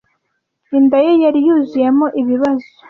[0.77, 2.67] Inda ye yari yuzuyemo ibibazo.